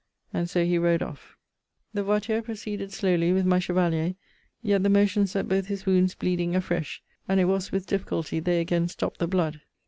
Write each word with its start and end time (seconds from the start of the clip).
And 0.33 0.49
so 0.49 0.65
he 0.65 0.79
rode 0.79 1.03
off. 1.03 1.35
The 1.93 2.01
voiture 2.01 2.41
proceeded 2.41 2.91
slowly 2.91 3.31
with 3.33 3.45
my 3.45 3.59
chevalier; 3.59 4.15
yet 4.63 4.81
the 4.81 4.89
motion 4.89 5.27
set 5.27 5.47
both 5.47 5.67
his 5.67 5.85
wounds 5.85 6.15
bleeding 6.15 6.55
afresh; 6.55 7.03
and 7.29 7.39
it 7.39 7.45
was 7.45 7.71
with 7.71 7.85
difficulty 7.85 8.39
they 8.39 8.61
again 8.61 8.87
stopped 8.87 9.19
the 9.19 9.27
blood. 9.27 9.61